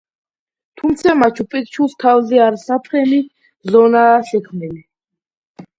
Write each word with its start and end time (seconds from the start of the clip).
თუმცა, 0.81 1.13
მაჩუ-პიქჩუს 1.23 1.93
თავზე 2.05 2.41
არასაფრენი 2.47 3.21
ზონაა 3.75 4.19
შექმნილი. 4.33 4.85